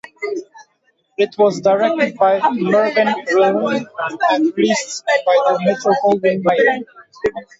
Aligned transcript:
It 1.19 1.37
was 1.37 1.61
directed 1.61 2.17
by 2.17 2.39
Mervyn 2.53 3.07
LeRoy 3.35 3.85
and 4.31 4.57
released 4.57 5.05
by 5.27 5.57
Metro-Goldwyn-Mayer. 5.63 6.79